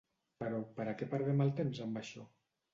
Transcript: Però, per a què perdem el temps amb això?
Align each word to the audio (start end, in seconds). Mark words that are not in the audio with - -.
Però, 0.43 0.61
per 0.79 0.87
a 0.87 0.95
què 1.03 1.09
perdem 1.13 1.45
el 1.47 1.55
temps 1.63 1.85
amb 1.89 2.05
això? 2.05 2.29